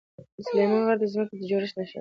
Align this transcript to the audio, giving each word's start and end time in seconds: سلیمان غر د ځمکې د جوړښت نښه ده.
سلیمان 0.45 0.81
غر 0.87 0.97
د 1.01 1.05
ځمکې 1.13 1.35
د 1.37 1.41
جوړښت 1.49 1.75
نښه 1.77 1.85
ده. 1.85 1.89